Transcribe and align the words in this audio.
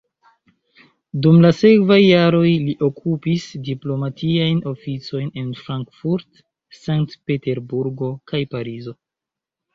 Dum 1.25 1.35
la 1.45 1.51
sekvaj 1.57 1.97
jaroj, 2.03 2.47
li 2.69 2.73
okupis 2.87 3.45
diplomatiajn 3.67 4.63
oficojn 4.73 5.29
en 5.43 5.53
Frankfurt, 5.61 6.43
Sankt-Peterburgo 6.81 8.13
kaj 8.33 8.45
Parizo. 8.57 8.99